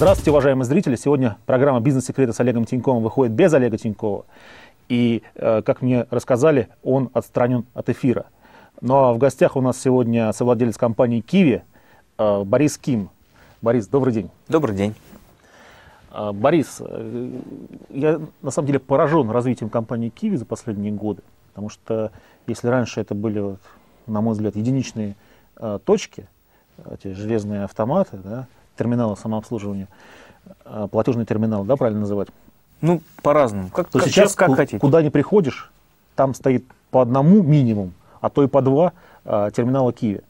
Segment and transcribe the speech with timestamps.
[0.00, 0.96] Здравствуйте, уважаемые зрители.
[0.96, 4.24] Сегодня программа «Бизнес-секреты» с Олегом Тиньковым выходит без Олега Тинькова.
[4.88, 8.24] И, э, как мне рассказали, он отстранен от эфира.
[8.80, 11.64] Ну а в гостях у нас сегодня совладелец компании «Киви»
[12.16, 13.10] э, Борис Ким.
[13.60, 14.30] Борис, добрый день.
[14.48, 14.94] Добрый день.
[16.14, 16.80] Э, Борис,
[17.90, 21.20] я на самом деле поражен развитием компании «Киви» за последние годы.
[21.52, 22.10] Потому что
[22.46, 23.58] если раньше это были,
[24.06, 25.14] на мой взгляд, единичные
[25.84, 26.26] точки,
[26.90, 28.46] эти железные автоматы, да,
[28.80, 29.88] терминала самообслуживания,
[30.64, 32.28] а, платежный терминал, да, правильно называть?
[32.80, 33.68] Ну, по-разному.
[33.68, 34.78] Как, как, сейчас, как хотите.
[34.78, 35.70] Куда не приходишь,
[36.14, 38.94] там стоит по одному минимум, а то и по два
[39.26, 40.22] а, терминала Киви.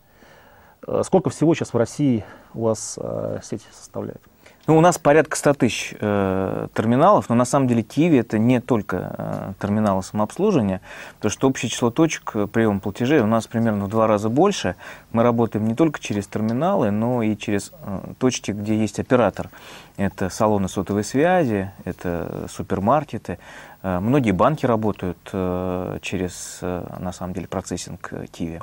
[0.85, 2.25] А, сколько всего сейчас в России
[2.55, 2.99] у вас
[3.45, 4.21] сеть составляет?
[4.67, 8.61] Ну, у нас порядка 100 тысяч э, терминалов, но на самом деле Киви это не
[8.61, 10.83] только э, терминалы самообслуживания,
[11.17, 14.77] потому что общее число точек э, приема платежей у нас примерно в два раза больше.
[15.13, 19.49] Мы работаем не только через терминалы, но и через э, точки, где есть оператор.
[19.97, 23.39] Это салоны сотовой связи, это супермаркеты.
[23.83, 28.61] Э, многие банки работают э, через, э, на самом деле, процессинг Киви.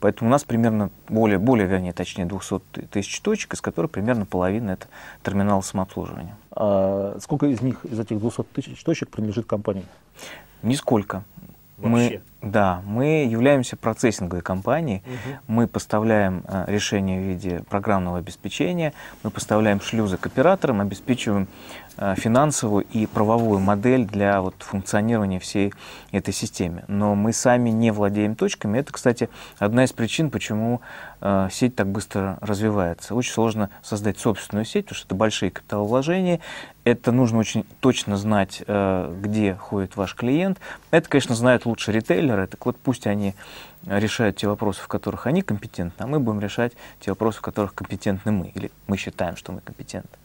[0.00, 4.70] Поэтому у нас примерно более, более вернее, точнее, 200 тысяч точек, из которых примерно половина–
[4.72, 4.86] это
[5.22, 6.36] терминал самообслуживания.
[6.50, 9.84] А сколько из них, из этих 200 тысяч точек принадлежит компании?
[10.62, 11.22] Нисколько.
[11.76, 11.88] Вообще?
[11.88, 15.02] Мы, да, мы являемся процессинговой компанией.
[15.06, 15.36] Угу.
[15.48, 18.92] Мы поставляем э, решения в виде программного обеспечения,
[19.22, 21.48] мы поставляем шлюзы к операторам, обеспечиваем
[21.96, 25.72] э, финансовую и правовую модель для вот, функционирования всей
[26.12, 26.84] этой системы.
[26.88, 28.78] Но мы сами не владеем точками.
[28.78, 30.82] Это, кстати, одна из причин, почему
[31.20, 33.14] э, сеть так быстро развивается.
[33.14, 36.40] Очень сложно создать собственную сеть, потому что это большие капиталовложения,
[36.84, 40.60] это нужно очень точно знать, э, где ходит ваш клиент.
[40.92, 42.25] Это, конечно, знают лучше ритейлеры.
[42.46, 43.34] Так вот, пусть они
[43.86, 47.74] решают те вопросы, в которых они компетентны, а мы будем решать те вопросы, в которых
[47.74, 48.48] компетентны мы.
[48.48, 50.18] Или мы считаем, что мы компетентны.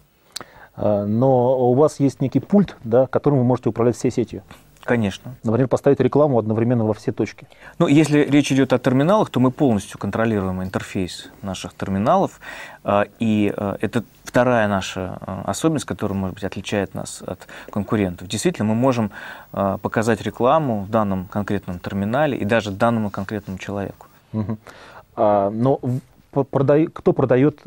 [0.76, 4.44] А, но у вас есть некий пульт, да, которым вы можете управлять всей сетью.
[4.84, 5.36] Конечно.
[5.44, 7.48] Например, поставить рекламу одновременно во все точки.
[7.80, 12.40] Ну, если речь идет о терминалах, то мы полностью контролируем интерфейс наших терминалов.
[12.84, 18.28] А, и а, это вторая наша а, особенность, которая, может быть, отличает нас от конкурентов.
[18.28, 19.12] Действительно, мы можем
[19.52, 24.08] показать рекламу в данном конкретном терминале и даже данному конкретному человеку.
[24.34, 24.58] Угу.
[25.16, 25.80] А, но
[26.50, 27.62] продай, кто продает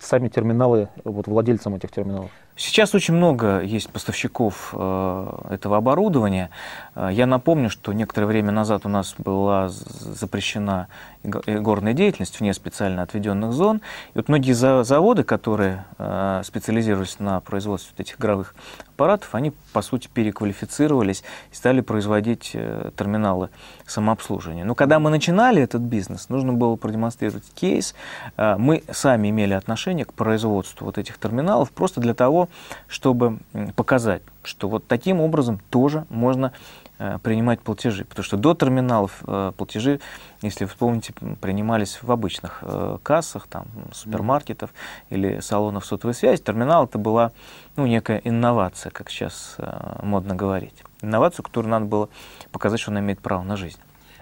[0.00, 2.30] сами терминалы вот, владельцам этих терминалов?
[2.60, 6.50] Сейчас очень много есть поставщиков э, этого оборудования.
[6.94, 10.88] Э, я напомню, что некоторое время назад у нас была запрещена
[11.22, 13.78] горная деятельность вне специально отведенных зон.
[14.14, 18.54] И вот многие заводы, которые э, специализировались на производстве этих игровых
[18.88, 21.22] аппаратов, они, по сути, переквалифицировались
[21.52, 23.50] и стали производить э, терминалы
[23.86, 24.64] самообслуживания.
[24.64, 27.94] Но когда мы начинали этот бизнес, нужно было продемонстрировать кейс.
[28.36, 32.48] Э, мы сами имели отношение к производству вот этих терминалов просто для того,
[32.88, 33.38] чтобы
[33.76, 36.52] показать, что вот таким образом тоже можно
[36.98, 38.04] э, принимать платежи.
[38.04, 40.00] Потому что до терминалов э, платежи,
[40.42, 44.70] если вы вспомните, принимались в обычных э, кассах, там, супермаркетов
[45.10, 46.42] или салонов сотовой связи.
[46.42, 47.32] Терминал это была
[47.76, 49.56] ну, некая инновация, как сейчас
[50.02, 50.82] модно говорить.
[51.02, 52.08] Инновацию, которую надо было
[52.52, 53.78] показать, что она имеет право на жизнь.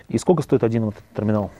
[0.09, 1.50] И сколько стоит один вот терминал?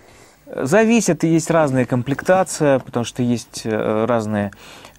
[0.55, 4.51] Зависит, есть разная комплектация, потому что есть разные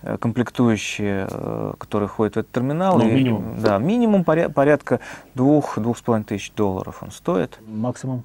[0.01, 2.97] Э, комплектующие, э, которые ходят в этот терминал.
[2.97, 3.57] Ну, минимум.
[3.57, 5.01] И, да, минимум порядка
[5.35, 7.59] двух-двух с половиной тысяч долларов он стоит.
[7.67, 8.23] Максимум?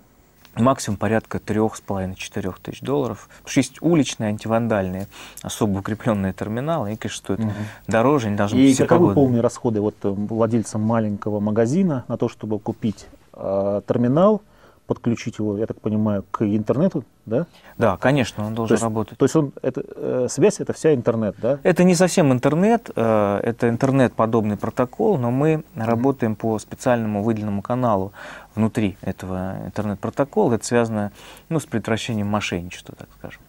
[0.54, 3.28] Максимум порядка трех с половиной-четырех тысяч долларов.
[3.38, 5.08] Потому что есть уличные, антивандальные,
[5.42, 7.50] особо укрепленные терминалы, они, конечно, стоят угу.
[7.88, 12.16] дороже, они должны и быть И каковы полные расходы вот э, владельцам маленького магазина на
[12.16, 14.42] то, чтобы купить э, терминал,
[14.86, 17.46] подключить его, я так понимаю, к интернету, да?
[17.78, 19.18] Да, конечно, он должен то есть, работать.
[19.18, 21.58] То есть он, это, э, связь это вся интернет, да?
[21.62, 25.84] Это не совсем интернет, э, это интернет-подобный протокол, но мы mm-hmm.
[25.84, 28.12] работаем по специальному выделенному каналу
[28.54, 30.54] внутри этого интернет-протокола.
[30.54, 31.12] Это связано
[31.48, 33.40] ну, с предотвращением мошенничества, так скажем.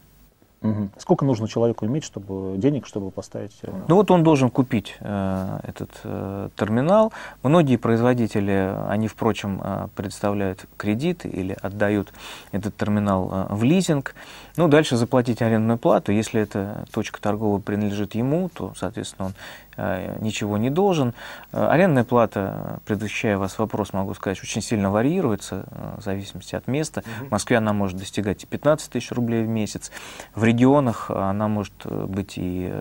[0.66, 0.90] Угу.
[0.98, 3.86] Сколько нужно человеку иметь, чтобы денег, чтобы поставить терминал?
[3.88, 7.14] Ну вот он должен купить э, этот э, терминал.
[7.44, 12.14] Многие производители, они, впрочем, э, предоставляют кредит или отдают
[12.52, 14.16] этот терминал э, в лизинг.
[14.58, 16.12] Ну, дальше заплатить арендную плату.
[16.12, 21.14] Если эта точка торговая принадлежит ему, то, соответственно, он Э, ничего не должен.
[21.52, 26.68] Э, арендная плата, предвещая вас вопрос, могу сказать, очень сильно варьируется э, в зависимости от
[26.68, 27.04] места.
[27.28, 29.92] В Москве она может достигать и 15 тысяч рублей в месяц.
[30.34, 32.72] В регионах она может быть и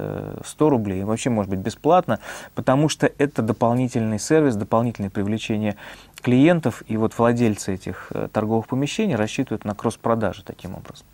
[0.44, 2.20] 100 рублей, и вообще может быть бесплатно,
[2.55, 5.76] потому что это дополнительный сервис, дополнительное привлечение
[6.23, 11.06] клиентов, и вот владельцы этих торговых помещений рассчитывают на кросс-продажи таким образом.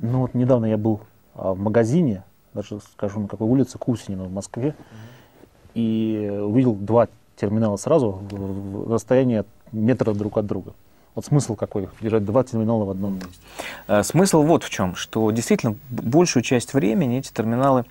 [0.00, 1.00] Ну вот недавно я был
[1.34, 4.74] а, в магазине, даже скажу, на какой улице, Кусинина в Москве,
[5.74, 10.74] и увидел два терминала сразу в расстоянии метра друг от друга.
[11.14, 13.40] Вот смысл какой, держать два терминала в одном месте?
[13.86, 17.84] Э, смысл вот в чем, что действительно большую часть времени эти терминалы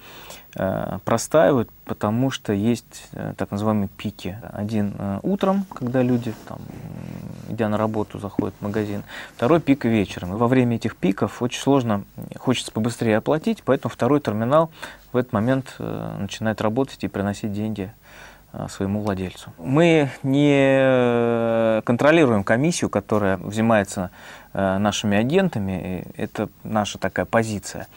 [1.05, 4.37] простаивают, потому что есть э, так называемые пики.
[4.53, 6.59] Один э, утром, когда люди, там,
[7.49, 9.03] идя на работу, заходят в магазин,
[9.35, 10.33] второй пик вечером.
[10.33, 12.05] И во время этих пиков очень сложно,
[12.37, 14.71] хочется побыстрее оплатить, поэтому второй терминал
[15.11, 18.10] в этот момент э, начинает работать и приносить деньги Э,
[18.69, 19.51] своему владельцу.
[19.57, 24.11] Мы не контролируем комиссию, которая взимается
[24.53, 26.05] э, нашими агентами.
[26.17, 27.87] Это наша такая позиция.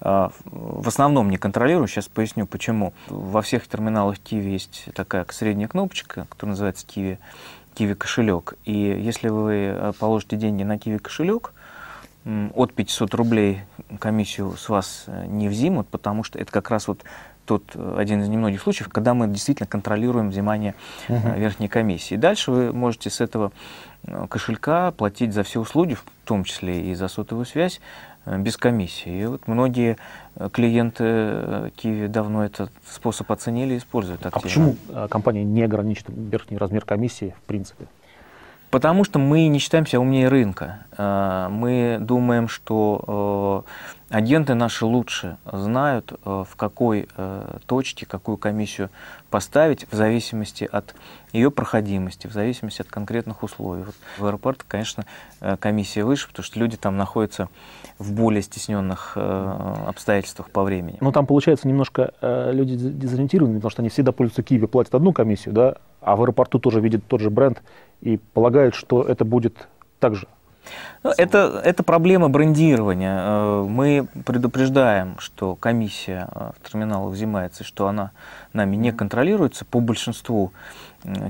[0.00, 1.88] Э, в основном не контролируем.
[1.88, 2.92] Сейчас поясню, почему.
[3.08, 7.18] Во всех терминалах Киви есть такая средняя кнопочка, которая называется Киви,
[7.74, 8.54] Киви кошелек.
[8.64, 11.52] И если вы положите деньги на Киви кошелек,
[12.54, 13.60] от 500 рублей
[14.00, 17.04] комиссию с вас не взимут, потому что это как раз вот
[17.46, 20.74] тот э, один из немногих случаев, когда мы действительно контролируем взимание
[21.08, 21.30] угу.
[21.36, 22.16] верхней комиссии.
[22.16, 23.52] дальше вы можете с этого
[24.06, 27.80] э, кошелька платить за все услуги, в том числе и за сотовую связь,
[28.26, 29.22] без комиссии.
[29.22, 29.98] И вот многие
[30.52, 34.38] клиенты Киви давно этот способ оценили и используют активно.
[34.38, 37.86] А почему компания не ограничит верхний размер комиссии в принципе?
[38.70, 40.80] Потому что мы не считаемся умнее рынка.
[40.98, 43.64] Мы думаем, что
[44.08, 48.88] Агенты наши лучше знают, э, в какой э, точке какую комиссию
[49.30, 50.94] поставить в зависимости от
[51.32, 53.82] ее проходимости, в зависимости от конкретных условий.
[53.82, 55.06] Вот в аэропорт, конечно,
[55.40, 57.48] э, комиссия выше, потому что люди там находятся
[57.98, 60.98] в более стесненных обстоятельствах по времени.
[61.00, 65.54] Ну, там, получается, немножко люди дезориентированы, потому что они всегда пользуются Киеве, платят одну комиссию,
[65.54, 65.76] да,
[66.06, 67.62] а в аэропорту тоже видят тот же бренд
[68.00, 69.68] и полагают, что это будет
[69.98, 70.28] так же.
[71.02, 73.18] Ну, это, это проблема брендирования.
[73.20, 78.12] Э, мы предупреждаем, что комиссия э, в терминалах взимается, что она
[78.52, 80.52] нами не контролируется по большинству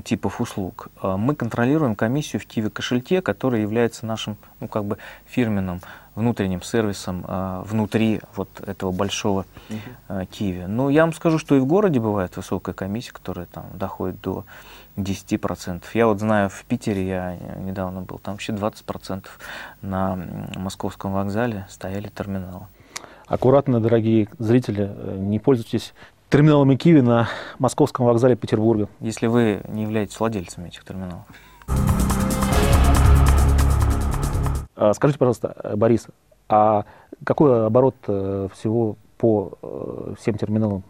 [0.03, 0.89] типов услуг.
[1.01, 5.81] Э, мы контролируем комиссию в Киви кошельке, который является нашим ну, как бы фирменным
[6.17, 7.23] внутренним сервисом
[7.63, 10.65] внутри вот этого большого uh Киви.
[10.65, 14.43] Но я вам скажу, что и в городе бывает высокая комиссия, которая там доходит до
[14.97, 15.83] 10%.
[15.93, 19.25] Я вот знаю, в Питере я недавно был, там вообще 20%
[19.81, 20.15] на
[20.55, 22.65] московском вокзале стояли терминалы.
[23.27, 25.93] Аккуратно, дорогие зрители, не пользуйтесь
[26.29, 27.29] терминалами Киви на
[27.59, 28.89] московском вокзале Петербурга.
[29.01, 31.25] Если вы не являетесь владельцами этих терминалов.
[34.77, 36.07] А, скажите, пожалуйста, Борис,
[36.47, 36.85] а
[37.25, 40.83] какой оборот э, всего по э, всем терминалам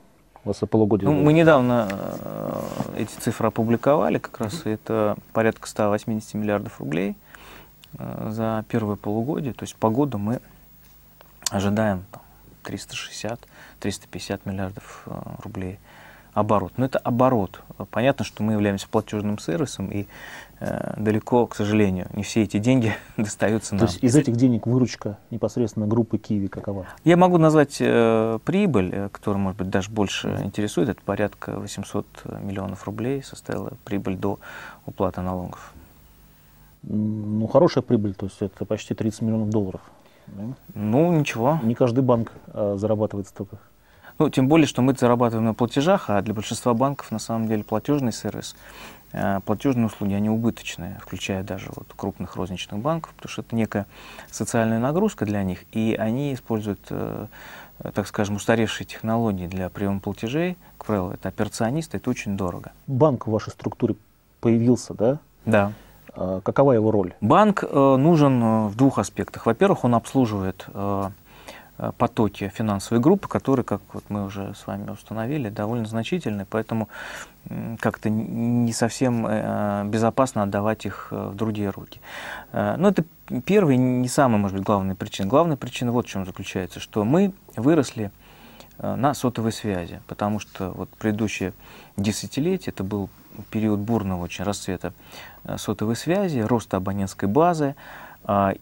[0.43, 1.09] у вас полугодие?
[1.09, 2.61] Ну, мы недавно э,
[2.97, 7.15] эти цифры опубликовали, как раз это порядка 180 миллиардов рублей
[7.97, 9.53] э, за первое полугодие.
[9.53, 10.41] То есть по году мы
[11.49, 12.03] ожидаем
[12.65, 15.11] 360-350 миллиардов э,
[15.43, 15.79] рублей
[16.33, 16.73] оборот.
[16.77, 17.63] Но это оборот.
[17.89, 20.05] Понятно, что мы являемся платежным сервисом, и э,
[20.59, 23.85] далеко, к сожалению, не все эти деньги достаются нам.
[23.85, 26.87] То есть из этих денег выручка непосредственно группы Киви какова?
[27.03, 30.89] Я могу назвать э, прибыль, э, которая, может быть, даже больше интересует.
[30.89, 34.39] Это порядка 800 миллионов рублей составила прибыль до
[34.85, 35.73] уплаты налогов.
[36.83, 39.81] Ну, хорошая прибыль, то есть это почти 30 миллионов долларов.
[40.27, 40.43] Да?
[40.73, 41.59] Ну, ничего.
[41.63, 43.57] Не каждый банк э, зарабатывает столько.
[44.19, 47.63] Ну, тем более, что мы зарабатываем на платежах, а для большинства банков на самом деле
[47.63, 48.96] платежный сервис, э,
[49.45, 53.85] платежные услуги, они убыточные, включая даже вот крупных розничных банков, потому что это некая
[54.29, 57.27] социальная нагрузка для них, и они используют, э,
[57.93, 62.71] так скажем, устаревшие технологии для приема платежей, к правилу, это операционисты, это очень дорого.
[62.85, 63.95] Банк в вашей структуре
[64.41, 65.19] появился, да?
[65.45, 65.71] Да.
[66.13, 67.13] А какова его роль?
[67.21, 69.45] Банк э, нужен в двух аспектах.
[69.45, 71.09] Во-первых, он обслуживает Э,
[71.97, 76.89] потоки финансовой группы, которые, как вот мы уже с вами установили, довольно значительны, поэтому
[77.79, 82.01] как-то не совсем э, безопасно отдавать их э, в другие руки.
[82.51, 83.05] Но это
[83.45, 85.29] первая, не самая, может быть, главная причина.
[85.29, 88.11] Главная причина вот в чем заключается, что мы выросли
[88.79, 91.53] на сотовой связи, потому что вот предыдущее
[91.95, 93.09] десятилетие, это был
[93.49, 94.93] период бурного очень расцвета
[95.57, 97.75] сотовой связи, роста абонентской базы,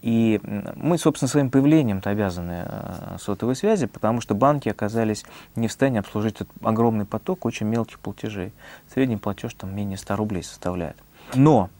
[0.00, 0.40] и
[0.76, 5.24] мы, собственно, своим появлением обязаны э, сотовой связи, потому что банки оказались
[5.56, 8.52] не в состоянии обслужить этот огромный поток очень мелких платежей.
[8.92, 10.96] Средний платеж там менее 100 рублей составляет.
[11.34, 11.70] Но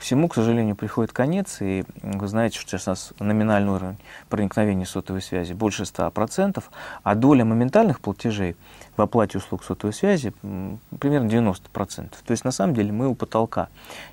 [0.00, 3.98] всему, к сожалению, приходит конец, и вы знаете, что сейчас у нас номинальный уровень
[4.28, 6.62] проникновения сотовой связи больше 100%,
[7.02, 8.56] а доля моментальных платежей
[8.96, 10.32] в оплате услуг сотовой связи
[10.98, 12.10] примерно 90%.
[12.24, 13.68] То есть на самом деле мы у потолка.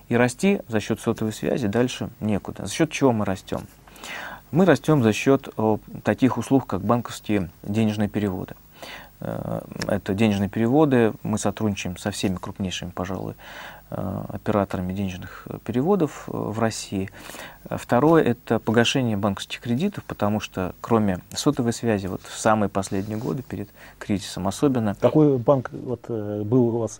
[0.07, 2.65] И расти за счет сотовой связи дальше некуда.
[2.65, 3.67] За счет чего мы растем?
[4.51, 5.49] Мы растем за счет
[6.03, 8.55] таких услуг, как банковские денежные переводы.
[9.19, 11.13] Это денежные переводы.
[11.23, 13.35] Мы сотрудничаем со всеми крупнейшими, пожалуй,
[13.89, 17.09] операторами денежных переводов в России.
[17.69, 23.43] Второе– это погашение банковских кредитов, потому что кроме сотовой связи, вот в самые последние годы
[23.43, 24.95] перед кризисом особенно…
[24.95, 26.99] Какой банк вот, был у вас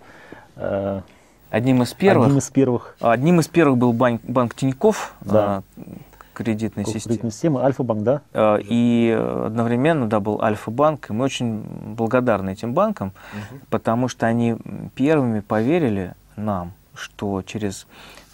[1.54, 2.25] Одним из первых.
[2.25, 2.96] Одним из первых.
[3.00, 5.62] Одним из первых был банк, банк Тиньков, да.
[6.34, 7.04] кредитной системы.
[7.04, 8.22] Кредитной системы, Альфа-банк, да?
[8.60, 11.12] И одновременно, да, был Альфа-банк.
[11.12, 11.62] И мы очень
[11.96, 13.60] благодарны этим банкам, угу.
[13.70, 14.58] потому что они
[14.96, 17.88] первыми поверили нам, что через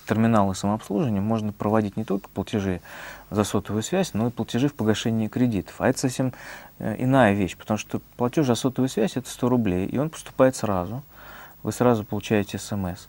[0.08, 2.82] терминалы самообслуживания можно проводить не только платежи
[3.30, 5.80] за сотовую связь, но и платежи в погашении кредитов.
[5.80, 6.34] А это совсем
[6.80, 11.04] иная вещь, потому что платеж за сотовую связь– это 100 рублей, и он поступает сразу
[11.64, 13.08] вы сразу получаете смс.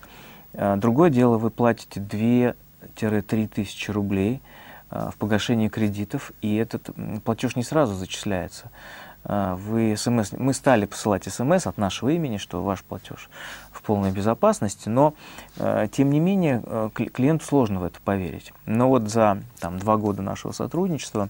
[0.54, 4.42] А, другое дело, вы платите 2-3 тысячи рублей
[4.90, 6.90] а, в погашении кредитов, и этот
[7.25, 8.70] платеж не сразу зачисляется.
[9.24, 13.28] А, вы смс, мы стали посылать смс от нашего имени, что ваш платеж
[13.72, 15.14] в полной безопасности, но
[15.92, 18.52] тем не менее клиенту сложно в это поверить.
[18.66, 21.28] Но вот за там, два года нашего сотрудничества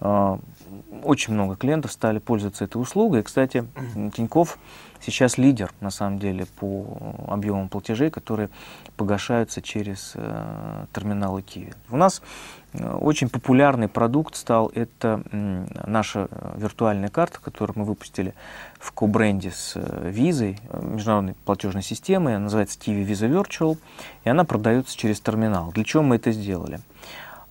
[0.00, 3.20] очень много клиентов стали пользоваться этой услугой.
[3.20, 3.66] И, кстати,
[4.14, 4.58] Тиньков
[5.00, 8.50] сейчас лидер, на самом деле, по объемам платежей, которые
[8.96, 11.74] погашаются через э, терминалы Киви.
[11.90, 12.63] У нас э,
[13.00, 18.34] очень популярный продукт стал, это э, наша виртуальная карта, которую мы выпустили
[18.78, 23.78] в ко-бренде с э, визой, международной платежной системой, она называется Kiwi Visa Virtual,
[24.24, 25.70] и она продается через терминал.
[25.72, 26.80] Для чего мы это сделали?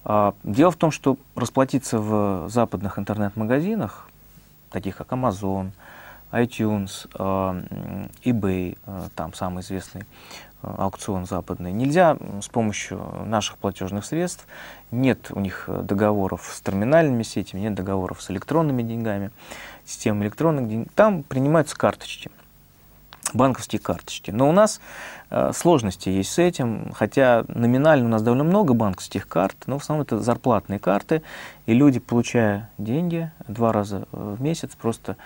[0.03, 4.09] А, дело в том, что расплатиться в западных интернет-магазинах,
[4.71, 5.71] таких как Amazon,
[6.33, 7.55] iTunes, а,
[8.23, 10.03] eBay, а, там самый известный
[10.61, 14.47] аукцион западный, нельзя с помощью наших платежных средств.
[14.91, 19.31] Нет у них договоров с терминальными сетями, нет договоров с электронными деньгами,
[19.85, 20.87] системой электронных денег.
[20.95, 22.31] Там принимаются карточки
[23.33, 24.31] банковские карточки.
[24.31, 24.79] Но у нас
[25.29, 29.81] э, сложности есть с этим, хотя номинально у нас довольно много банковских карт, но в
[29.81, 31.21] основном это зарплатные карты,
[31.65, 35.17] и люди, получая деньги два раза в месяц, просто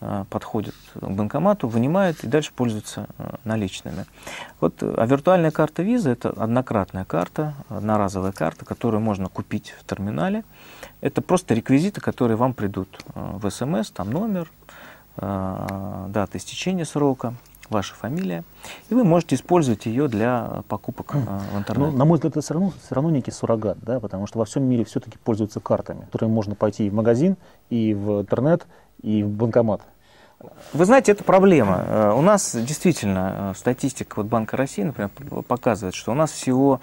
[0.00, 4.06] э, подходят к банкомату, вынимают и дальше пользуются э, наличными.
[4.60, 10.44] Вот, а виртуальная карта виза– это однократная карта, одноразовая карта, которую можно купить в терминале.
[11.00, 14.50] Это просто реквизиты, которые вам придут э, в СМС, там номер,
[15.16, 17.34] э, дата истечения срока,
[17.70, 18.44] ваша фамилия,
[18.88, 21.92] и вы можете использовать ее для покупок э, в интернете.
[21.92, 24.44] Ну, на мой взгляд, это все равно, все равно некий суррогат, да, потому что во
[24.44, 27.36] всем мире все-таки пользуются картами, которые можно пойти и в магазин,
[27.70, 28.66] и в интернет,
[29.02, 29.82] и в банкомат.
[30.72, 31.84] Вы знаете, это проблема.
[31.86, 35.10] Э, у нас действительно э, статистика вот Банка России, например,
[35.46, 36.80] показывает, что у нас всего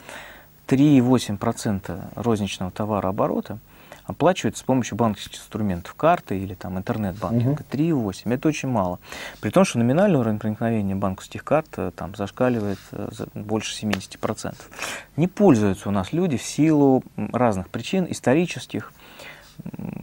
[0.68, 3.60] 3,8% розничного товарооборота–
[4.06, 7.62] оплачивается с помощью банковских инструментов, карты или там интернет-банкинга.
[7.62, 7.66] Угу.
[7.72, 8.34] 3,8.
[8.34, 9.00] Это очень мало.
[9.40, 14.56] При том, что номинальный уровень проникновения банковских карт э, там зашкаливает э, больше 70%.
[15.18, 18.92] Не пользуются у нас люди в силу разных причин, исторических,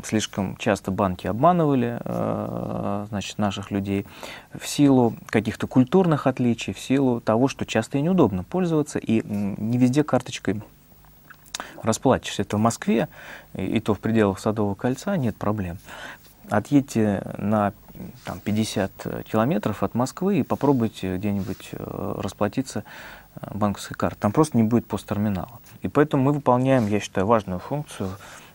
[0.05, 4.07] слишком часто банки обманывали э, значит, наших людей
[4.55, 9.79] в силу каких-то культурных отличий, в силу того, что часто и неудобно пользоваться, и не
[9.79, 10.63] везде карточкой
[11.83, 12.43] расплачешься.
[12.43, 13.09] Это в Москве,
[13.55, 15.79] и то в пределах Садового кольца нет проблем.
[16.51, 17.73] Отъедьте на
[18.25, 22.85] там, 50 километров от Москвы и попробуйте где-нибудь э, расплатиться
[23.35, 24.21] э, банковской картой.
[24.21, 25.61] Там просто не будет посттерминала.
[25.83, 28.11] И поэтому мы выполняем, я считаю, важную функцию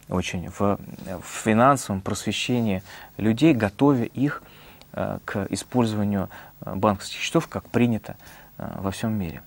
[0.10, 2.84] очень в, в финансовом просвещении
[3.18, 4.44] людей, готовя их
[4.94, 6.30] э, к использованию
[6.62, 8.16] банковских счетов, как принято
[8.58, 9.42] во всем мире.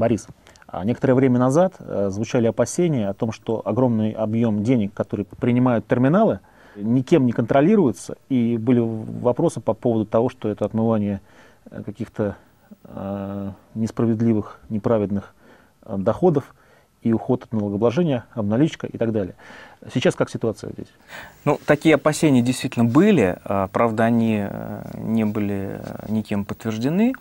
[0.00, 0.26] Борис,
[0.66, 5.86] а некоторое время назад э, звучали опасения о том, что огромный объем денег, который принимают
[5.86, 6.40] терминалы,
[6.74, 11.20] никем не контролируется, и были вопросы по поводу того, что это отмывание
[11.70, 12.36] э, каких-то
[12.84, 15.34] э, несправедливых, неправедных
[15.86, 16.54] доходов
[17.02, 19.34] и уход от налогообложения, обналичка и так далее.
[19.92, 20.88] Сейчас как ситуация здесь?
[21.44, 24.46] Ну, такие опасения действительно были, а, правда, они
[24.94, 27.14] не были никем подтверждены.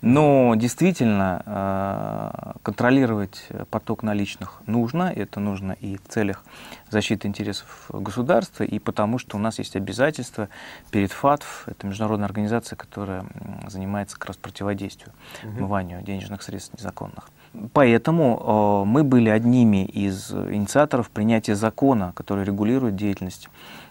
[0.00, 5.12] Но действительно э, контролировать поток наличных нужно.
[5.14, 6.44] Это нужно и в целях
[6.88, 10.48] защиты интересов государства, и потому что у нас есть обязательства
[10.90, 13.24] перед ФАТФ, это международная организация, которая
[13.66, 15.12] занимается как раз противодействию
[15.42, 17.30] отмыванию денежных средств незаконных.
[17.72, 23.48] Поэтому э, мы были одними из инициаторов принятия закона, который регулирует деятельность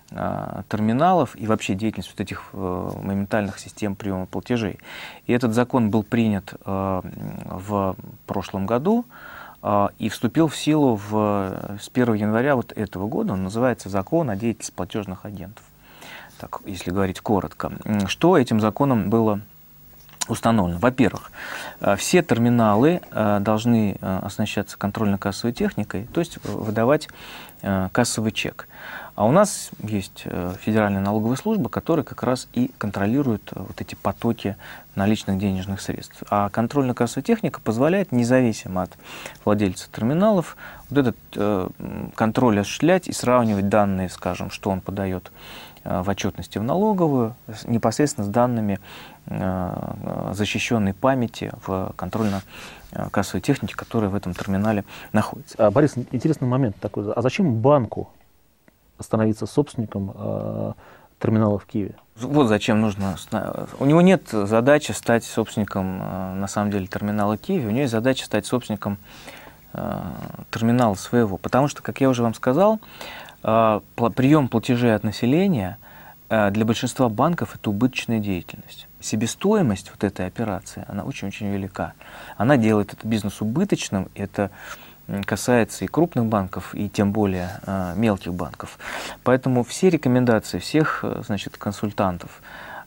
[0.10, 4.80] терминалов и вообще деятельность вот этих э, моментальных систем приема платежей.
[5.26, 7.02] И этот закон был принят э,
[7.46, 7.96] в
[8.26, 9.06] прошлом году.
[9.62, 13.34] а, и вступил в силу в, с 1 января вот этого года.
[13.34, 15.64] Он называется «Закон о деятельности платежных агентов».
[16.40, 17.74] Так, если говорить коротко.
[18.06, 19.42] Что этим законом было
[20.30, 20.80] установлено?
[20.80, 21.32] Во-первых,
[21.82, 27.10] э, все терминалы должны оснащаться контрольно-кассовой техникой, то есть выдавать
[27.92, 28.68] кассовый чек.
[29.18, 30.26] А у нас есть
[30.62, 34.56] Федеральная налоговая служба, которая как раз и контролирует вот эти потоки
[34.96, 36.24] наличных денежных средств.
[36.30, 38.92] А контрольно-кассовая техника позволяет, независимо от
[39.44, 40.56] владельца терминалов,
[40.90, 45.32] вот этот контроль осуществлять и сравнивать данные, скажем, что он подает
[45.84, 48.80] в отчетности в налоговую, непосредственно с данными
[49.30, 55.58] Э, защищенной памяти в контрольно-кассовой технике, которая в этом терминале находится.
[55.58, 57.12] А, Борис, интересный момент такой.
[57.12, 58.10] А зачем банку
[59.00, 60.74] становиться собственником э,
[61.20, 61.96] терминала в Киеве?
[62.16, 63.16] Вот зачем нужно.
[63.80, 67.68] У него нет задачи стать собственником, э, на самом деле, терминала Киеве.
[67.68, 68.98] У него есть задача стать собственником
[69.74, 70.00] э,
[70.52, 71.38] терминала своего.
[71.38, 72.80] Потому что, как я уже вам сказал,
[73.44, 73.82] э,
[74.16, 75.78] прием платежей от населения
[76.30, 81.94] э, для большинства банков это убыточная деятельность себестоимость вот этой операции, она очень-очень велика.
[82.36, 84.52] Она делает этот бизнес убыточным, это
[85.26, 88.78] касается и крупных банков, и тем более э, мелких банков.
[89.24, 92.42] Поэтому все рекомендации всех э, значит, консультантов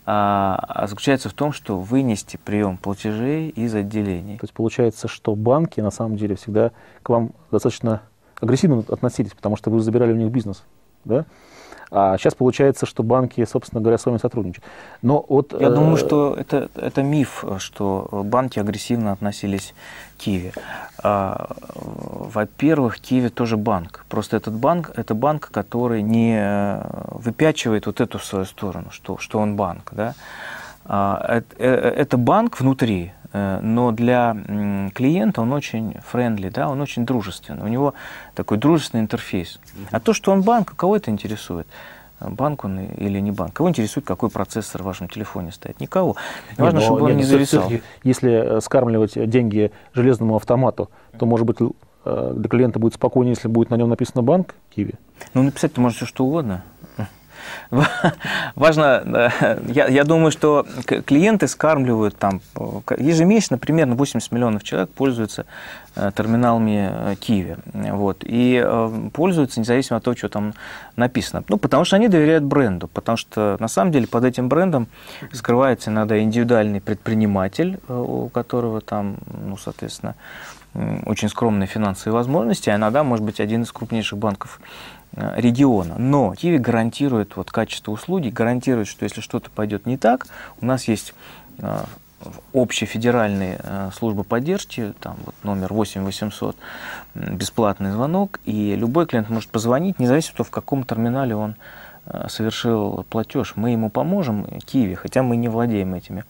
[0.07, 4.37] э, заключаются в том, что вынести прием платежей из отделений.
[4.39, 6.73] То есть получается, что банки на самом деле всегда
[7.03, 8.03] к вам достаточно
[8.41, 10.62] агрессивно относились, потому что вы забирали у них бизнес,
[11.05, 11.25] да?
[11.91, 14.65] А сейчас получается, что банки, собственно говоря, с вами сотрудничают.
[15.03, 15.75] Но вот, Я э...
[15.75, 19.75] думаю, что это, это миф, что банки агрессивно относились
[20.17, 20.53] к Киеве.
[21.03, 24.05] А, во-первых, Киеве тоже банк.
[24.09, 26.81] Просто этот банк– это банк, который не
[27.11, 29.91] выпячивает вот эту свою сторону, что, что он банк.
[29.93, 30.15] Да?
[30.85, 34.37] А, это, э, это банк внутри, э, но для
[34.95, 37.63] клиента он очень friendly, да, он очень дружественный.
[37.63, 37.95] У него
[38.35, 39.61] такой дружественный интерфейс.
[39.91, 41.67] А то, что он банк, кого это интересует?
[42.21, 43.54] банк он или не банк.
[43.54, 45.81] Кого интересует, какой процессор в вашем телефоне стоит?
[45.81, 46.17] Никого.
[46.59, 47.71] Важно, нет, чтобы он нет, не зависал.
[48.04, 51.57] Если э, скармливать деньги железному автомату, то, может быть,
[52.04, 54.95] для клиента будет спокойнее, если будет на нем написано банк QIWI?
[55.35, 56.65] Ну, написать ты можешь все что угодно.
[58.54, 59.30] Важно,
[59.69, 60.67] я, я думаю, что
[61.06, 62.41] клиенты скармливают там
[62.99, 65.47] ежемесячно примерно 80 миллионов человек пользуются
[65.95, 67.56] э, терминалами э, Киви.
[67.73, 70.54] Вот, и э, пользуются независимо от того, что там
[70.97, 71.45] написано.
[71.49, 72.89] Ну, потому что они доверяют бренду.
[72.89, 74.89] Потому что на самом деле под этим брендом
[75.32, 80.15] скрывается иногда индивидуальный предприниматель, у которого там, ну, соответственно,
[81.04, 85.97] очень скромные финансовые возможности, а иногда, может быть, один из крупнейших банков Э, региона.
[85.99, 90.27] Но Киви гарантирует вот качество услуги, гарантирует, что если что-то пойдет не так,
[90.61, 91.15] у нас есть
[91.59, 91.85] э,
[92.55, 96.57] общефедеральные э, службы поддержки, там вот номер 8800,
[97.15, 101.57] бесплатный звонок, и любой клиент может позвонить, независимо от того, в каком терминале он
[102.29, 103.53] совершил платеж.
[103.57, 106.25] Мы ему поможем, Киви, хотя мы не владеем этими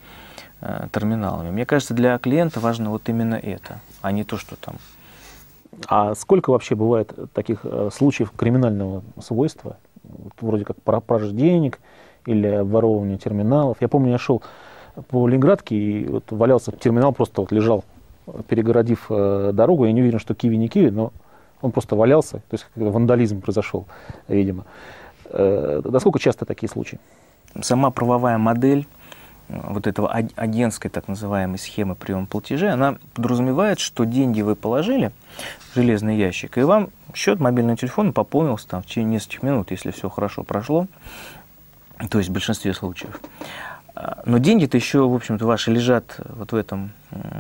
[0.93, 1.51] терминалами.
[1.51, 4.75] Мне кажется, для клиента важно вот именно это, а не то, что там
[5.87, 11.81] а сколько вообще бывает таких э, случаев криминального свойства, вот, вроде как пропажа денег
[12.27, 13.79] или ворование терминалов?
[13.81, 14.43] Я помню, я шел
[15.09, 17.85] по Ленинградке и вот валялся терминал, просто вот лежал,
[18.49, 19.87] перегородив э, дорогу.
[19.87, 21.13] Я не уверен, что киви не киви, но
[21.63, 23.87] он просто валялся, то есть вандализм произошел,
[24.29, 24.65] видимо.
[25.27, 26.99] Э, насколько часто такие случаи?
[27.61, 28.87] Сама правовая модель
[29.51, 35.13] вот этого агентской так называемой схемы приема платежей, она подразумевает, что деньги вы положили
[35.71, 39.91] в железный ящик, и вам счет мобильного телефона пополнился там, в течение нескольких минут, если
[39.91, 40.87] все хорошо прошло,
[42.11, 43.21] то есть в большинстве случаев.
[43.95, 46.93] А, но деньги-то еще, в общем-то, ваши лежат вот в этом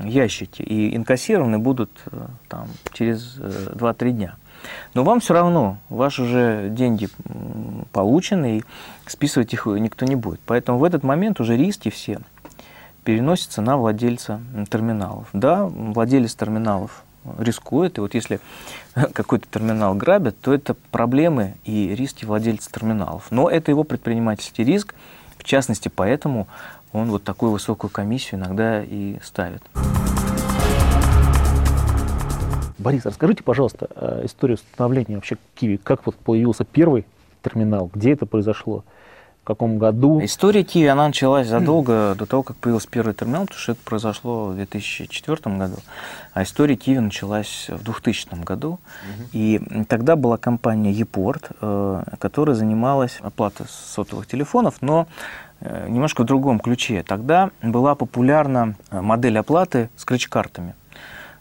[0.05, 4.37] ящике и инкассированы будут э, там, через 2-3 э, дня.
[4.95, 7.09] Но вам все равно, ваши уже деньги
[7.93, 8.65] получены, и
[9.07, 10.41] списывать их никто не будет.
[10.47, 12.21] Поэтому в этот момент уже риски все
[13.05, 15.29] переносятся на владельца терминалов.
[15.33, 17.03] Да, владелец терминалов
[17.39, 18.41] рискует, и вот если
[19.13, 23.27] какой-то терминал грабят, то это проблемы и риски владельца терминалов.
[23.31, 24.95] Но это его предпринимательский риск,
[25.39, 26.47] в частности, поэтому
[26.93, 29.63] он вот такую высокую комиссию иногда и ставит.
[32.81, 35.77] Борис, расскажите, пожалуйста, э, историю становления вообще Киви.
[35.77, 37.05] Как вот появился первый
[37.43, 38.85] терминал, где это произошло,
[39.43, 40.25] в каком году?
[40.25, 44.47] История Киви, она началась задолго до того, как появился первый терминал, потому что это произошло
[44.47, 45.77] в 2004 году,
[46.33, 48.71] а история Киви началась в 2000 году.
[48.71, 49.29] Угу.
[49.35, 55.07] И тогда была компания ePort, э, которая занималась оплатой сотовых телефонов, но
[55.61, 57.05] э, немножко в другом ключе.
[57.07, 60.75] Тогда была популярна модель оплаты с ключ-картами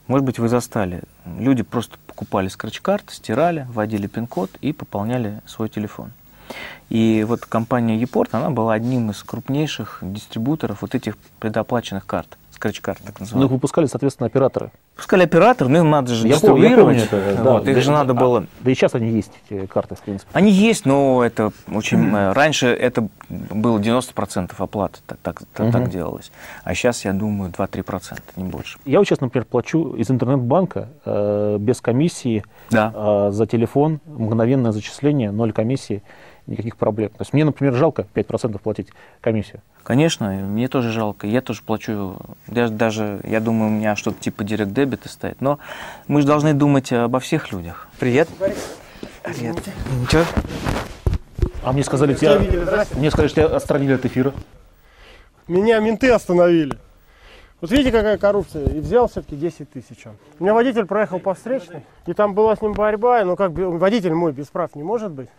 [0.10, 1.04] Может быть, вы застали.
[1.38, 6.12] Люди просто покупали скретч-карты, стирали, вводили пин-код и пополняли свой телефон.
[6.90, 13.00] И вот компания Епорт, она была одним из крупнейших дистрибуторов вот этих предоплаченных карт скретч-карт,
[13.06, 13.40] так называемых.
[13.42, 14.72] Ну, их выпускали, соответственно, операторы.
[14.96, 17.10] Пускали оператор, но им надо же Я помню, я дистрибуировать.
[17.10, 17.54] помню это, да.
[17.54, 18.46] Вот, их Да, же надо а, было...
[18.60, 20.30] Да и сейчас они есть, эти карты, в принципе.
[20.34, 22.00] Они есть, но это очень...
[22.16, 26.32] э, Раньше это было 90% оплаты, так, так, так, так делалось.
[26.64, 28.78] А сейчас, я думаю, 2-3%, не больше.
[28.86, 32.92] Я вот сейчас, например, плачу из интернет-банка э, без комиссии Да.
[32.94, 36.04] э, за телефон, мгновенное зачисление, ноль комиссии,
[36.50, 37.10] никаких проблем.
[37.10, 38.90] То есть мне, например, жалко 5% платить
[39.22, 39.62] комиссию.
[39.84, 41.28] Конечно, мне тоже жалко.
[41.28, 42.18] Я тоже плачу.
[42.48, 45.42] Я даже, я думаю, у меня что-то типа директ дебета стоит.
[45.42, 45.60] Но
[46.08, 47.88] мы же должны думать обо всех людях.
[48.00, 48.28] Привет.
[49.24, 49.58] Привет.
[50.02, 50.24] Ничего?
[51.64, 52.40] А мне сказали, Тебя
[52.96, 54.34] мне сказали, что тебя отстранили от эфира.
[55.48, 56.78] Меня менты остановили.
[57.62, 58.66] Вот видите, какая коррупция.
[58.70, 60.14] И взял все-таки 10 тысяч он.
[60.40, 63.24] У меня водитель проехал по встречной, и там была с ним борьба.
[63.26, 65.30] Ну как бы водитель мой без прав не может быть.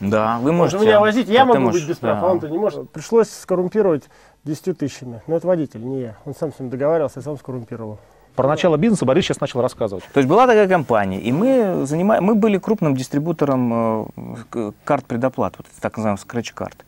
[0.00, 0.90] Да, вы Может можете.
[0.90, 2.26] меня возить, я могу можешь, быть без прав, да.
[2.26, 2.90] а он-то не может.
[2.90, 4.04] Пришлось скоррумпировать
[4.44, 5.22] 10 тысячами.
[5.26, 6.16] Но это водитель, не я.
[6.24, 7.98] Он сам с ним договаривался, и сам скоррумпировал.
[8.34, 10.04] Про начало бизнеса Борис сейчас начал рассказывать.
[10.12, 12.20] То есть была такая компания, и мы, занима...
[12.20, 14.08] мы были крупным дистрибутором
[14.52, 16.84] э, карт предоплат, вот так называемых скретч-карт.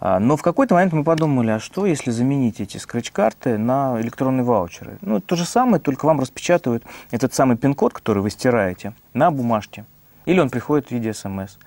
[0.00, 4.44] А, Но в какой-то момент мы подумали, а что, если заменить эти скретч-карты на электронные
[4.44, 4.98] ваучеры?
[5.00, 9.84] Ну, то же самое, только вам распечатывают этот самый пин-код, который вы стираете, на бумажке.
[10.26, 11.58] Или он приходит в виде смс.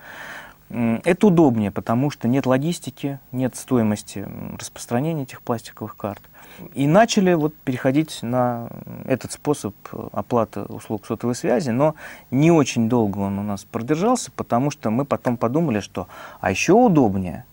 [0.72, 4.26] Это удобнее, потому что нет логистики, нет стоимости
[4.58, 6.22] распространения этих пластиковых карт.
[6.72, 8.70] И начали вот переходить на
[9.04, 11.94] этот способ э, оплаты услуг сотовой связи, но
[12.30, 16.08] не очень долго он у нас продержался, потому что мы потом подумали, что
[16.40, 17.44] а еще удобнее,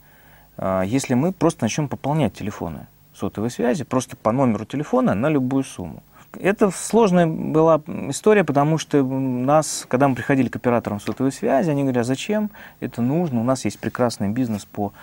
[0.58, 5.64] э, если мы просто начнем пополнять телефоны сотовой связи, просто по номеру телефона на любую
[5.64, 6.04] сумму.
[6.38, 11.82] Это сложная была история, потому что нас, когда мы приходили к операторам сотовой связи, они
[11.82, 14.94] говорят, а зачем это нужно, у нас есть прекрасный бизнес по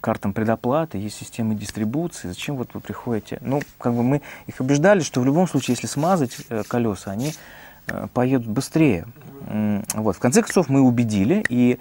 [0.00, 3.38] картам предоплаты, есть системы дистрибуции, зачем вот вы приходите?
[3.42, 7.32] Ну, как бы мы их убеждали, что в любом случае, если смазать э, колеса, они
[7.86, 9.06] э, поедут быстрее.
[9.94, 10.16] Вот.
[10.16, 11.78] В конце концов, мы убедили и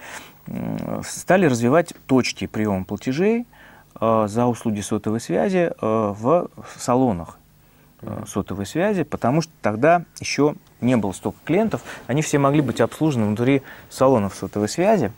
[1.05, 3.47] стали развивать точки приема платежей
[3.99, 7.39] э, за услуги сотовой связи в салонах
[8.27, 13.25] сотовой связи, потому что тогда еще не было столько клиентов, они все могли быть обслужены
[13.25, 15.11] внутри салонов сотовой связи,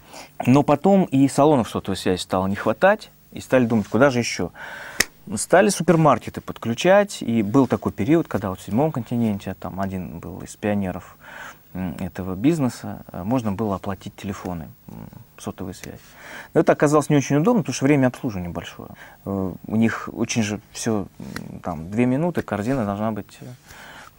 [0.45, 4.51] но потом и салонов сотовой связи стало не хватать, и стали думать, куда же еще.
[5.35, 10.41] Стали супермаркеты подключать, и был такой период, когда вот в седьмом континенте, там один был
[10.41, 11.17] из пионеров
[11.73, 14.95] этого бизнеса, э, можно было оплатить телефоны, м,
[15.37, 15.99] сотовой связи.
[16.53, 18.89] Но это оказалось не очень удобно, потому что время обслуживания большое.
[19.25, 21.05] Э, У них очень же все,
[21.63, 23.39] там, две минуты, корзина должна быть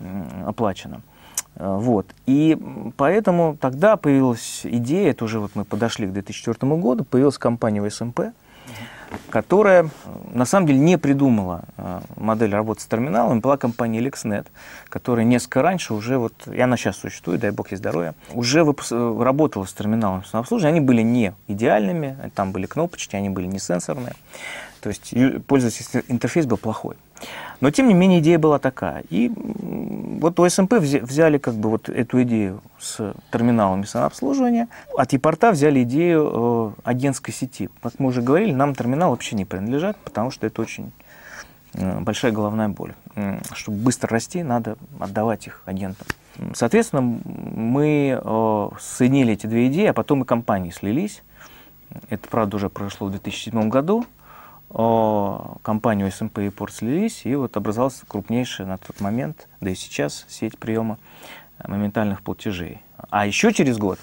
[0.00, 1.00] э, оплачена.
[1.54, 2.06] Вот.
[2.24, 2.58] И
[2.96, 8.20] поэтому тогда появилась идея, это уже вот мы подошли к 2004 году, появилась компания СМП,
[9.30, 9.88] которая
[10.32, 14.46] на самом деле не придумала э, модель работы с терминалом, была компания LexNet,
[14.88, 19.22] которая несколько раньше уже, вот, и она сейчас существует, дай бог ей здоровья, уже э,
[19.22, 20.76] работала с терминалом самообслуживания.
[20.76, 24.14] Они были не идеальными, там были кнопочки, они были не сенсорные.
[24.82, 25.14] То есть
[25.46, 26.96] пользовательский интерфейс был плохой.
[27.60, 29.04] Но, тем не менее, идея была такая.
[29.10, 34.66] И вот у СМП взя- взяли как бы вот эту идею с терминалами самообслуживания,
[34.96, 37.70] от Епорта взяли идею э, агентской сети.
[37.80, 40.90] Как мы уже говорили, нам терминал вообще не принадлежат, потому что это очень
[41.74, 42.94] э, большая головная боль.
[43.54, 46.08] Чтобы быстро расти, надо отдавать их агентам.
[46.54, 51.22] Соответственно, мы э, соединили эти две идеи, а потом и компании слились.
[52.10, 54.04] Это, правда, уже произошло в 2007 году.
[54.72, 60.24] Компанию СМП и Порт слились, и вот образовалась крупнейшая на тот момент, да и сейчас,
[60.30, 60.96] сеть приема
[61.58, 62.80] э, моментальных платежей.
[63.10, 63.98] А еще через год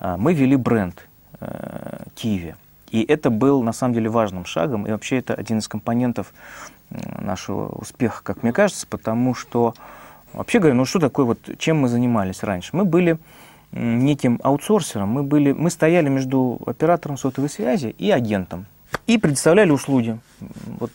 [0.00, 1.06] э, мы ввели бренд
[1.38, 2.56] э, Киви.
[2.90, 6.34] И это был на самом деле важным шагом, и вообще это один из компонентов
[6.90, 9.74] нашего успеха, как мне кажется, потому что,
[10.32, 12.74] вообще говоря, ну что такое, вот чем мы занимались раньше?
[12.74, 13.18] Мы были
[13.70, 18.66] неким аутсорсером, мы, были, мы стояли между оператором сотовой связи и агентом
[19.06, 20.18] и предоставляли услуги,
[20.78, 20.90] вот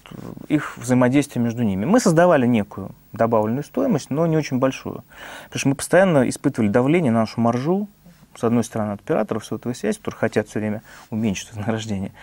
[0.47, 1.85] их взаимодействие между ними.
[1.85, 5.03] Мы создавали некую добавленную стоимость, но не очень большую,
[5.45, 7.87] потому что мы постоянно испытывали давление на нашу маржу,
[8.35, 12.13] с одной стороны, от операторов сотовой связи, которые хотят все время уменьшить вознаграждение,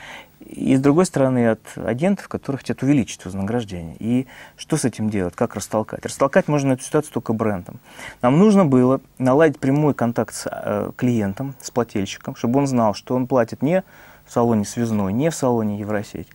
[0.40, 3.96] и с другой стороны, от агентов, которые хотят увеличить вознаграждение.
[3.98, 4.26] И
[4.56, 6.04] что с этим делать, как растолкать?
[6.06, 7.80] Растолкать можно эту ситуацию только брендом.
[8.22, 13.14] Нам нужно было наладить прямой контакт с э, клиентом, с плательщиком, чтобы он знал, что
[13.14, 13.82] он платит не
[14.28, 16.28] в салоне связной, не в салоне Евросеть,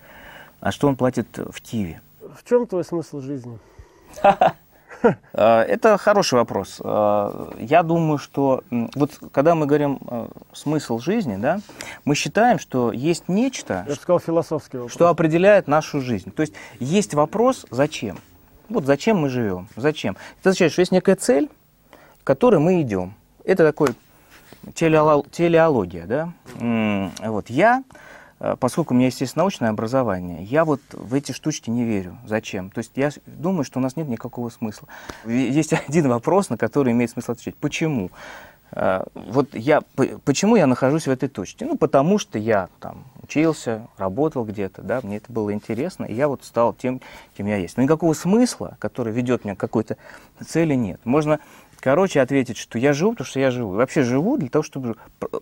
[0.59, 2.01] а что он платит в Киеве.
[2.35, 3.59] В чем твой смысл жизни?
[5.33, 6.79] А, это хороший вопрос.
[6.81, 11.59] А, я думаю, что вот когда мы говорим а, смысл жизни, да,
[12.05, 14.93] мы считаем, что есть нечто, Я сказал философский вопрос.
[14.93, 16.31] что определяет нашу жизнь.
[16.31, 18.17] То есть есть вопрос, зачем?
[18.69, 19.67] Вот зачем мы живем?
[19.75, 20.15] Зачем?
[20.39, 21.49] Это означает, что есть некая цель,
[22.23, 23.13] к которой мы идем.
[23.43, 23.89] Это такой
[24.73, 26.33] телеология, да?
[27.21, 27.83] Вот я
[28.43, 32.17] Э, поскольку у меня есть научное образование, я вот в эти штучки не верю.
[32.25, 32.69] Зачем?
[32.69, 34.89] То есть я думаю, что у нас нет никакого смысла.
[35.25, 37.55] Есть один вопрос, на который имеет смысл отвечать.
[37.55, 38.11] Почему?
[38.71, 39.81] Э, вот я,
[40.25, 41.65] почему я нахожусь в этой точке?
[41.65, 46.27] Ну, потому что я там учился, работал где-то, да, мне это было интересно, и я
[46.27, 46.99] вот стал тем,
[47.37, 47.77] кем я есть.
[47.77, 49.95] Но никакого смысла, который ведет меня к какой-то
[50.45, 50.99] цели, нет.
[51.05, 51.39] Можно
[51.83, 53.71] короче, ответить, что я живу, потому что я живу.
[53.71, 54.95] вообще живу для того, чтобы...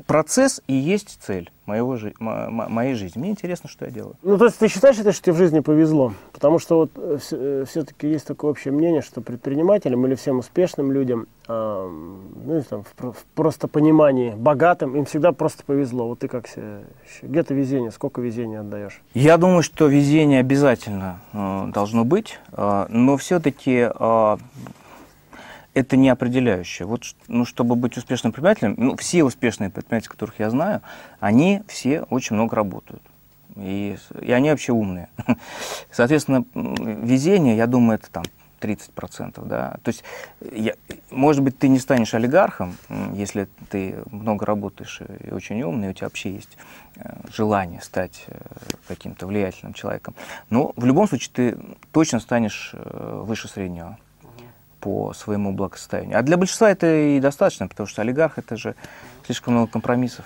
[0.07, 3.19] Процесс и есть цель моего, моей жизни.
[3.19, 4.15] Мне интересно, что я делаю.
[4.23, 6.13] Ну, то есть ты считаешь это, что тебе в жизни повезло?
[6.33, 10.91] Потому что вот э, э, все-таки есть такое общее мнение, что предпринимателям или всем успешным
[10.91, 11.89] людям, э,
[12.45, 16.07] ну, там, в, в просто понимании, богатым, им всегда просто повезло.
[16.07, 16.81] Вот ты как себе...
[17.21, 18.99] Где-то везение, сколько везения отдаешь?
[19.13, 24.37] Я думаю, что везение обязательно э, должно быть, э, но все-таки э,
[25.73, 26.85] это не определяющее.
[26.85, 30.81] Вот, ну, чтобы быть успешным предпринимателем, ну, все успешные предприниматели, которых я знаю,
[31.19, 33.01] они все очень много работают.
[33.55, 35.09] И, и они вообще умные.
[35.91, 38.23] Соответственно, везение, я думаю, это там
[38.61, 39.45] 30%.
[39.45, 39.77] Да?
[39.83, 40.03] То есть,
[40.51, 40.73] я,
[41.09, 42.77] может быть, ты не станешь олигархом,
[43.13, 46.57] если ты много работаешь и очень умный, у тебя вообще есть
[46.95, 48.39] э, желание стать э,
[48.87, 50.15] каким-то влиятельным человеком.
[50.49, 51.57] Но в любом случае ты
[51.91, 53.97] точно станешь э, выше среднего
[54.81, 56.17] по своему благосостоянию.
[56.17, 58.75] А для большинства это и достаточно, потому что олигарх это же
[59.25, 60.25] слишком много компромиссов.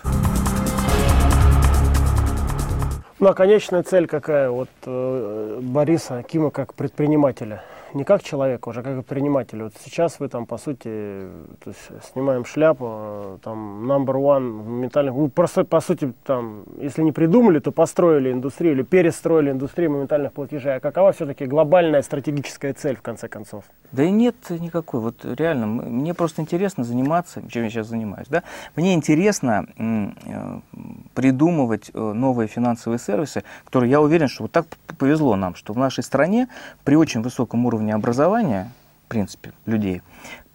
[3.20, 7.64] Ну а конечная цель какая вот э, Бориса Кима как предпринимателя?
[7.94, 9.66] Не как человека, уже как предпринимателя.
[9.66, 10.84] Вот сейчас вы там, по сути,
[11.64, 11.80] то есть,
[12.14, 15.14] снимаем шляпу, там, number one в моментальных...
[15.14, 20.34] Вы просто, по сути, там, если не придумали, то построили индустрию или перестроили индустрию моментальных
[20.34, 20.76] платежей.
[20.76, 23.66] А какова все-таки глобальная стратегическая цель, в конце концов?
[23.92, 25.00] Да и нет никакой.
[25.00, 28.28] Вот реально, мне просто интересно заниматься, чем я сейчас занимаюсь.
[28.28, 28.44] Да?
[28.76, 30.60] Мне интересно э,
[31.14, 34.66] придумывать э, новые финансовые сервисы, которые, я уверен, что вот так
[34.98, 36.48] повезло нам, что в нашей стране
[36.84, 38.72] при очень высоком уровне уровне образования,
[39.06, 40.02] в принципе, людей,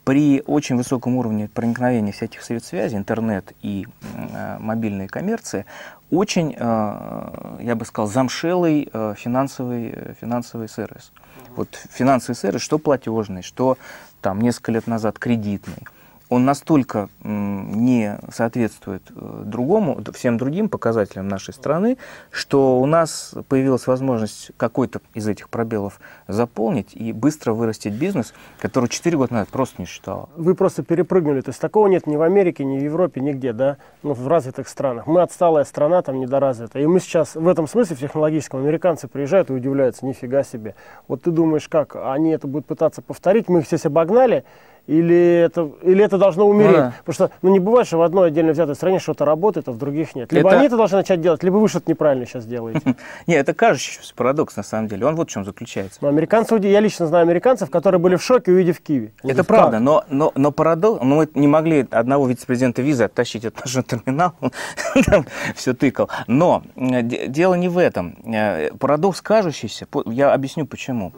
[0.05, 5.65] при очень высоком уровне проникновения всяких средств связи, интернет и э, мобильной коммерции,
[6.11, 11.13] очень, э, я бы сказал, замшелый э, финансовый, э, финансовый сервис.
[11.55, 13.77] Вот финансовый сервис, что платежный, что
[14.21, 15.87] там несколько лет назад кредитный–
[16.31, 21.99] он настолько не соответствует э, другому, всем другим показателям нашей страны,
[22.31, 28.89] что у нас появилась возможность какой-то из этих пробелов заполнить и быстро вырастить бизнес, который
[28.89, 30.31] 4 года назад просто не считал.
[30.37, 33.77] Вы просто перепрыгнули, то есть такого нет ни в Америке, ни в Европе, нигде, да,
[34.05, 35.09] ну, в развитых странах.
[35.09, 36.85] Мы отсталая страна, там недоразвитая.
[36.85, 40.77] И мы сейчас в этом смысле, в технологическом, американцы приезжают и удивляются, нифига себе.
[41.09, 44.45] Вот ты думаешь, как, они это будут пытаться повторить, мы их здесь обогнали,
[44.91, 46.73] или это, или это должно умереть?
[46.73, 46.95] Ну, да.
[47.05, 49.79] Потому что ну, не бывает, что в одной отдельно взятой стране что-то работает, а в
[49.79, 50.33] других нет.
[50.33, 50.59] Либо это...
[50.59, 52.81] они это должны начать делать, либо вы что-то неправильно сейчас делаете.
[53.29, 55.07] Нет, это кажущийся парадокс на самом деле.
[55.07, 56.01] Он вот в чем заключается.
[56.03, 59.13] Но американцы, я лично знаю американцев, которые были в шоке, увидев Киви.
[59.23, 63.61] Это правда, но, но, но парадокс, ну, мы не могли одного вице-президента визы оттащить от
[63.61, 64.35] нашего терминала,
[65.07, 65.25] там
[65.55, 66.09] все тыкал.
[66.27, 68.17] Но дело не в этом.
[68.25, 71.13] Э, парадокс кажущийся, я объясню почему.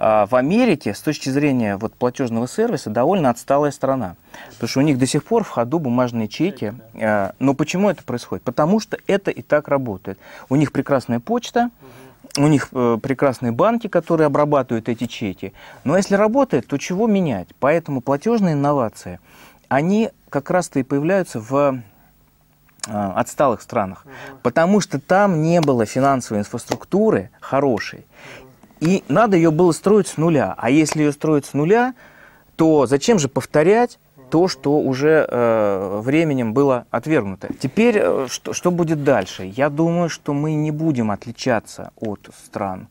[0.00, 4.14] А, в Америке с точки зрения вот, платежного сервиса довольно отсталая страна.
[4.50, 6.72] Потому что у них до сих пор в ходу бумажные чеки.
[6.94, 8.44] А, но почему это происходит?
[8.44, 10.18] Потому что это и так работает.
[10.48, 11.70] У них прекрасная почта,
[12.36, 15.52] у них э, прекрасные банки, которые обрабатывают эти чеки.
[15.82, 17.48] Но если работает, то чего менять?
[17.58, 19.18] Поэтому платежные инновации,
[19.68, 21.54] они как раз-то и появляются в
[22.86, 24.06] э, отсталых странах,
[24.42, 28.06] потому что там не было финансовой инфраструктуры хорошей.
[28.80, 30.54] И надо ее было строить с нуля.
[30.56, 31.94] А если ее строить с нуля,
[32.56, 33.98] то зачем же повторять
[34.30, 37.48] то, что уже э, временем было отвергнуто.
[37.58, 39.44] Теперь, э, что, что будет дальше?
[39.44, 42.88] Я думаю, что мы не будем отличаться от стран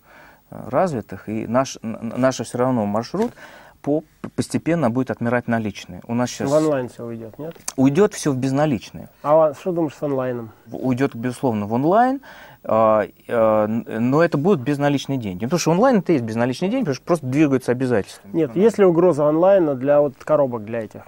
[0.49, 3.33] э, развитых, и наш, наш все равно маршрут
[3.81, 4.03] по,
[4.35, 6.01] постепенно будет отмирать наличные.
[6.07, 6.49] У нас сейчас...
[6.49, 7.55] В онлайн все уйдет, нет?
[7.75, 9.09] Уйдет все в безналичные.
[9.23, 10.51] А что думаешь с онлайном?
[10.71, 12.21] Уйдет, безусловно, в онлайн.
[12.69, 15.45] А, а, но это будут безналичные деньги.
[15.45, 18.27] Потому что онлайн это есть безналичные деньги, потому что просто двигаются обязательства.
[18.33, 21.01] Нет, есть ли угроза онлайна для вот коробок для этих?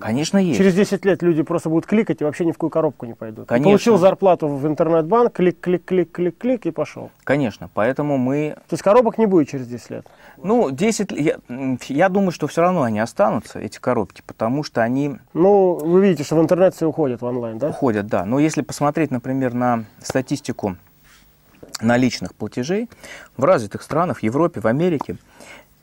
[0.00, 0.58] Конечно, есть.
[0.58, 3.46] Через 10 лет люди просто будут кликать и вообще ни в какую коробку не пойдут.
[3.46, 3.70] Конечно.
[3.70, 7.10] Получил зарплату в интернет-банк, клик, клик, клик, клик, клик и пошел.
[7.22, 8.54] Конечно, поэтому мы...
[8.68, 10.06] То есть коробок не будет через 10 лет.
[10.42, 11.12] Ну, 10...
[11.12, 11.36] л- Я,
[11.88, 16.24] я думаю, что все равно они останутся, эти коробки, потому что они Ну, вы видите,
[16.24, 17.68] что в интернет все уходит в онлайн, да?
[17.68, 18.24] уходят, да.
[18.24, 20.76] Но если посмотреть, например, на статистику
[21.80, 22.88] наличных платежей
[23.36, 25.16] в развитых странах, в Европе, в Америке,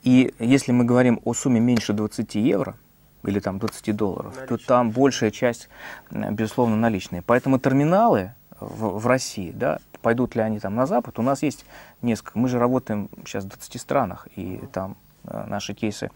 [0.03, 2.75] и если мы говорим о сумме меньше 20 евро,
[3.23, 5.69] или там 20 долларов, то там большая часть,
[6.11, 7.21] м, безусловно, наличные.
[7.21, 11.65] Поэтому терминалы в, в России, да, пойдут ли они там на Запад, у нас есть
[12.01, 12.39] несколько.
[12.39, 16.09] Мы же работаем сейчас в 20 странах, и там э, наши кейсы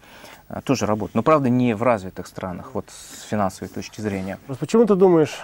[0.48, 1.14] э, тоже работают.
[1.14, 4.38] Но, правда, не в развитых странах, вот с финансовой точки зрения.
[4.58, 5.38] Почему ты думаешь,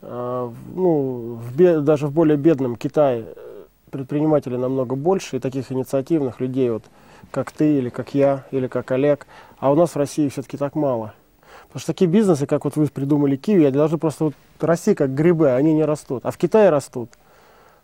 [0.00, 3.51] э, ну, в даже в более бедном Китае э,
[3.92, 6.82] предпринимателей намного больше и таких инициативных людей, вот,
[7.30, 9.26] как ты или как я, или как Олег,
[9.58, 11.14] а у нас в России все-таки так мало?
[11.68, 15.14] Потому что такие бизнесы, как вот вы придумали Киви, они должны просто вот расти как
[15.14, 16.24] грибы, а они не растут.
[16.24, 17.10] А в Китае растут.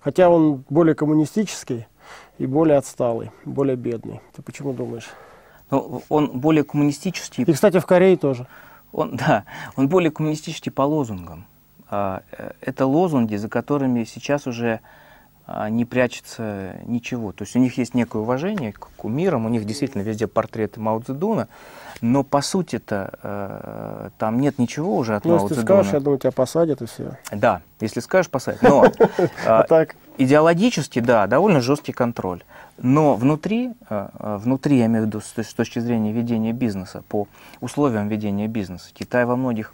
[0.00, 1.86] Хотя он более коммунистический
[2.38, 4.20] и более отсталый, более бедный.
[4.34, 5.08] Ты почему думаешь?
[5.70, 8.46] Ну, он более коммунистический И, кстати, в Корее тоже.
[8.92, 9.44] Он, да,
[9.76, 11.44] он более коммунистический по лозунгам.
[11.90, 14.80] А, э, Это лозунги, за которыми сейчас уже
[15.70, 17.32] не прячется ничего.
[17.32, 21.00] То есть у них есть некое уважение к кумирам, у них действительно везде портреты Мао
[21.00, 21.48] Цзэдуна,
[22.00, 25.76] но по сути-то э, там нет ничего уже от Ну, Мао если ты Цзэдуна.
[25.76, 27.16] скажешь, я думаю, тебя посадят и все.
[27.32, 28.62] Да, если скажешь, посадят.
[28.62, 28.84] Но
[29.46, 29.86] а, А
[30.20, 32.42] Идеологически, да, довольно жесткий контроль.
[32.76, 36.52] Но внутри, э, э, внутри, я имею в виду с точ- с точки зрения ведения
[36.52, 37.26] бизнеса, по
[37.60, 39.72] условиям ведения бизнеса, Китай во многих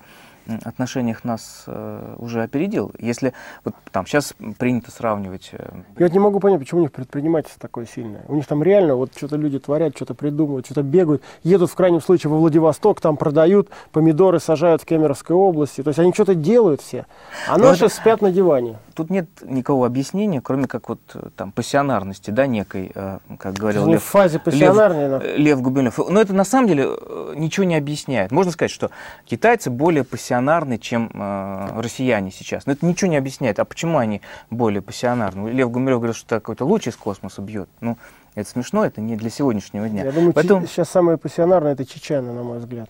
[0.64, 2.92] отношениях нас э, уже опередил.
[2.98, 3.32] Если
[3.64, 7.60] вот там сейчас принято сравнивать э, Я вот не могу понять, почему у них предпринимательство
[7.60, 8.24] такое сильное.
[8.28, 12.00] У них там реально вот что-то люди творят, что-то придумывают, что-то бегают, едут в крайнем
[12.00, 15.82] случае во Владивосток, там продают, помидоры сажают в Кемеровской области.
[15.82, 17.06] То есть они что-то делают все.
[17.48, 18.78] А Ну, наши это- спят на диване.
[18.94, 22.92] Тут нет никакого объяснения, кроме как вот э, там пассионарности, да, некой,
[23.38, 25.98] как говорил Они в Лев, фазе э, Лев Губилев.
[26.08, 26.88] Но это на самом деле
[27.34, 28.30] ничего не объясняет.
[28.30, 28.90] Можно сказать, что
[29.24, 30.33] китайцы более пассионарны,
[30.78, 32.66] чем э, россияне сейчас.
[32.66, 33.58] Но это ничего не объясняет.
[33.58, 34.20] А почему они
[34.50, 35.48] более пассионарны?
[35.50, 37.68] Лев Гумилев говорил, что какой-то луч из космоса бьет.
[37.80, 37.96] Ну,
[38.34, 40.04] это смешно, это не для сегодняшнего дня.
[40.04, 42.88] Я думаю, Поэтому- сейчас самые пассионарные это чечены, на мой взгляд.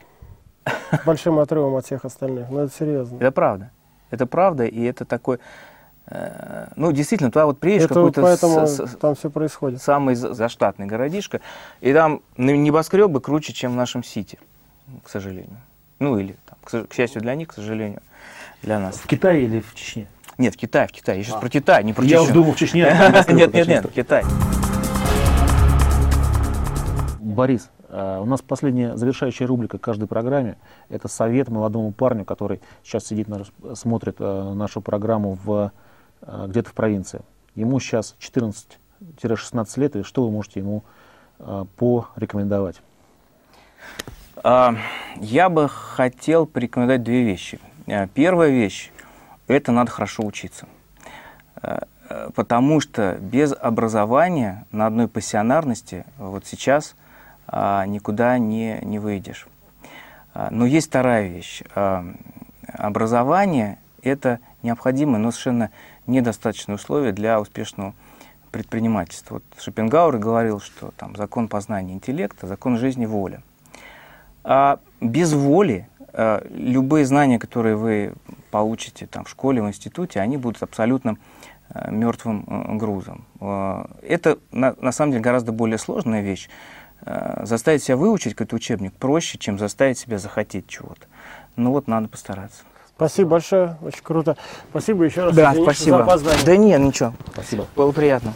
[0.65, 2.49] С большим отрывом от всех остальных.
[2.51, 3.17] Ну, это серьезно.
[3.17, 3.71] Это правда.
[4.11, 5.39] Это правда, и это такой...
[6.07, 9.83] э, ну, действительно, туда вот приедешь Это какой-то поэтому с- с- там все происходит.
[9.83, 11.41] самый за- заштатный городишко,
[11.81, 14.39] и там небоскребы круче, чем в нашем Сити,
[15.03, 15.57] к сожалению.
[15.99, 18.01] Ну или, к, счастью для них, к сожалению,
[18.63, 18.97] для нас.
[18.97, 20.07] В Китае или в Чечне?
[20.39, 21.19] Нет, в Китае, в Китае.
[21.19, 22.23] Я сейчас про Китай, не про Я Чечню.
[22.23, 22.83] уж думал, в Чечне.
[23.29, 24.25] Нет, нет, нет, в Китае.
[27.21, 30.57] Борис, э, у нас последняя завершающая рубрика каждой программе.
[30.89, 33.29] Это совет молодому парню, который сейчас сидит,
[33.75, 35.73] смотрит э, нашу программу в,
[36.23, 37.23] э, где-то в провинции.
[37.55, 40.85] Ему сейчас 14-16 лет, и что вы можете ему
[41.77, 42.81] порекомендовать?
[44.47, 44.77] А,
[45.17, 47.59] Я бы хотел порекомендовать две вещи.
[47.87, 48.93] Э, Первая вещь–
[49.47, 50.67] это надо хорошо учиться.
[51.63, 51.79] Э,
[52.11, 56.95] э, Потому что без образования на одной пассионарности вот сейчас
[57.47, 59.49] а, никуда не, не выйдешь.
[60.35, 61.63] А, Но есть вторая вещь.
[62.67, 65.71] Образование– это необходимое, но совершенно
[66.07, 67.95] недостаточное условие для успешного
[68.51, 69.37] предпринимательства.
[69.37, 73.41] Вот Шопенгауэр говорил, что там закон познания интеллекта, закон жизни воля.
[74.45, 78.13] А без воли э, любые знания, которые вы
[78.51, 81.17] получите там, в школе, в институте, они будут абсолютно
[81.71, 83.25] э, мертвым э, грузом.
[84.03, 86.49] Это на, на самом деле гораздо более сложная вещь.
[87.43, 91.07] Заставить себя выучить какой-то учебник проще, чем заставить себя захотеть чего-то.
[91.55, 92.63] Ну вот надо постараться.
[92.97, 94.37] Спасибо большое, очень круто.
[94.71, 95.35] Спасибо еще раз.
[95.35, 95.99] Да, спасибо.
[95.99, 96.45] За опоздание.
[96.47, 97.13] Да нет, ничего.
[97.33, 97.67] Спасибо.
[97.77, 98.33] Было приятно.